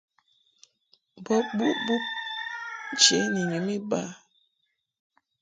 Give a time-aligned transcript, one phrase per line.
[1.23, 2.03] Bo buʼ bub
[2.91, 4.01] nche ni nyum iba.